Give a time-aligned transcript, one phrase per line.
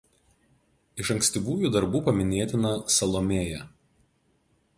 [1.03, 3.63] Iš ankstyvųjų darbų paminėtina „Salomėja“.